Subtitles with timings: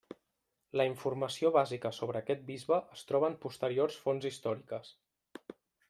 [0.79, 4.95] La informació bàsica sobre aquest bisbe es troba en posteriors fonts històriques.